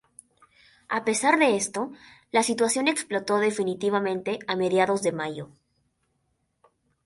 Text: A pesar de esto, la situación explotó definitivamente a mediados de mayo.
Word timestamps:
A 0.97 1.03
pesar 1.05 1.37
de 1.37 1.55
esto, 1.55 1.91
la 2.31 2.41
situación 2.41 2.87
explotó 2.87 3.37
definitivamente 3.37 4.39
a 4.47 4.55
mediados 4.55 5.03
de 5.03 5.11
mayo. 5.11 5.51